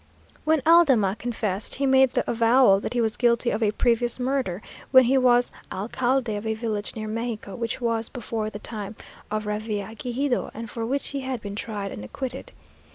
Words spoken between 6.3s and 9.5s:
of a village near Mexico, which was before the time of